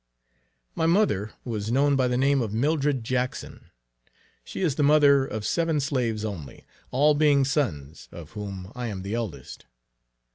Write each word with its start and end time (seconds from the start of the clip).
My 0.73 0.87
mother 0.87 1.33
was 1.45 1.71
known 1.71 1.95
by 1.95 2.07
the 2.07 2.17
name 2.17 2.41
of 2.41 2.51
Milldred 2.55 3.03
Jackson. 3.03 3.69
She 4.43 4.61
is 4.61 4.73
the 4.73 4.81
mother 4.81 5.27
of 5.27 5.45
seven 5.45 5.79
slaves 5.79 6.25
only, 6.25 6.65
all 6.89 7.13
being 7.13 7.45
sons, 7.45 8.09
of 8.11 8.31
whom 8.31 8.71
I 8.73 8.87
am 8.87 9.03
the 9.03 9.13
eldest. 9.13 9.67